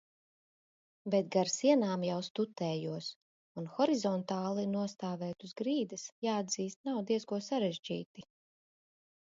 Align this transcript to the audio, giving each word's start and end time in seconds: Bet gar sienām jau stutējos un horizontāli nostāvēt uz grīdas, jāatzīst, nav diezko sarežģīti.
Bet 1.15 1.27
gar 1.35 1.51
sienām 1.55 2.05
jau 2.07 2.15
stutējos 2.27 3.11
un 3.63 3.69
horizontāli 3.75 4.65
nostāvēt 4.73 5.47
uz 5.49 5.55
grīdas, 5.63 6.09
jāatzīst, 6.29 6.83
nav 6.91 7.01
diezko 7.13 7.43
sarežģīti. 7.51 8.31